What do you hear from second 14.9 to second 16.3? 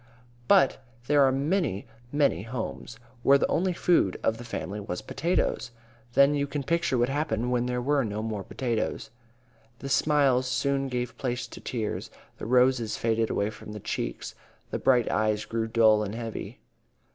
eyes grew dull and